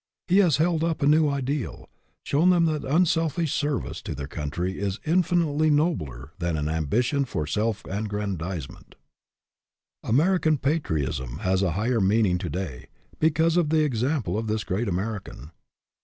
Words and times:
He 0.27 0.39
has 0.39 0.57
held 0.57 0.83
up 0.83 1.03
a 1.03 1.07
new 1.07 1.29
ideal, 1.29 1.87
shown 2.25 2.49
them 2.49 2.65
that 2.65 2.83
unselfish 2.83 3.53
service 3.53 4.01
to 4.01 4.15
their 4.15 4.25
country 4.25 4.79
is 4.79 4.99
infinitely 5.05 5.69
nobler 5.69 6.31
than 6.39 6.57
an 6.57 6.67
ambition 6.67 7.23
for 7.23 7.45
self 7.45 7.85
aggrandizement. 7.85 8.95
American 10.03 10.57
patriotism 10.57 11.37
has 11.41 11.61
a 11.61 11.73
higher 11.73 12.01
meaning 12.01 12.39
to 12.39 12.49
day, 12.49 12.87
because 13.19 13.57
of 13.57 13.69
the 13.69 13.83
exam 13.83 14.23
ple 14.23 14.39
of 14.39 14.47
this 14.47 14.63
great 14.63 14.87
American. 14.87 15.51